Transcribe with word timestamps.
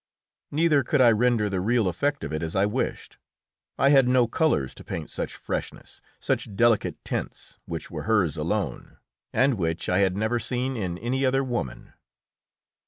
Neither 0.49 0.83
could 0.83 0.99
I 0.99 1.11
render 1.11 1.47
the 1.47 1.61
real 1.61 1.87
effect 1.87 2.23
of 2.23 2.33
it 2.33 2.41
as 2.41 2.55
I 2.55 2.65
wished. 2.65 3.19
I 3.77 3.89
had 3.89 4.07
no 4.07 4.25
colours 4.27 4.73
to 4.73 4.83
paint 4.83 5.11
such 5.11 5.35
freshness, 5.35 6.01
such 6.19 6.55
delicate 6.55 6.95
tints, 7.05 7.59
which 7.65 7.91
were 7.91 8.01
hers 8.09 8.35
alone, 8.35 8.97
and 9.31 9.59
which 9.59 9.89
I 9.89 9.99
had 9.99 10.17
never 10.17 10.39
seen 10.39 10.75
in 10.75 10.97
any 10.97 11.23
other 11.23 11.43
woman. 11.43 11.93